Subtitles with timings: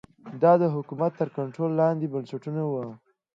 [0.41, 2.85] دا د حکومت تر کنټرول لاندې بنسټونه وو